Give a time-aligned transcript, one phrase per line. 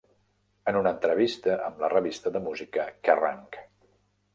[0.71, 3.51] En una entrevista amb la revista de música Kerrang!